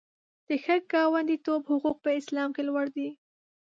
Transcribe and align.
د 0.47 0.49
ښه 0.63 0.75
ګاونډیتوب 0.91 1.61
حقوق 1.71 1.97
په 2.05 2.09
اسلام 2.19 2.49
کې 2.55 2.63
لوړ 2.69 2.85
دي. 2.95 3.09